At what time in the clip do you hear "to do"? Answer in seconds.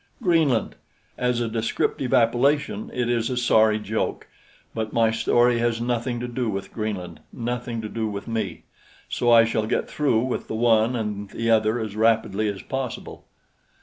6.19-6.49, 7.83-8.07